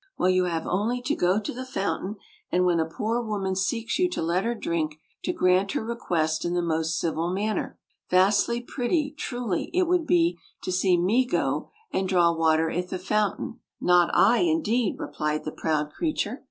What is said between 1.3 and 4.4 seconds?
to the fountain, and when a poor woman asks you to